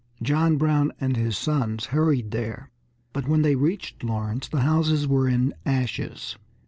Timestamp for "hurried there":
1.85-2.71